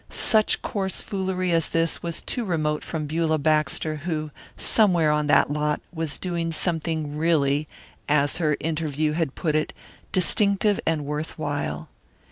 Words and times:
Such 0.09 0.63
coarse 0.63 1.03
foolery 1.03 1.51
as 1.51 1.69
this 1.69 2.01
was 2.01 2.23
too 2.23 2.43
remote 2.43 2.83
from 2.83 3.05
Beulah 3.05 3.37
Baxter 3.37 3.97
who, 3.97 4.31
somewhere 4.57 5.11
on 5.11 5.27
that 5.27 5.51
lot, 5.51 5.79
was 5.93 6.17
doing 6.17 6.51
something 6.51 7.15
really, 7.19 7.67
as 8.09 8.37
her 8.37 8.57
interview 8.59 9.11
had 9.11 9.35
put 9.35 9.53
it, 9.53 9.73
distinctive 10.11 10.79
and 10.87 11.05
worth 11.05 11.37
while. 11.37 11.87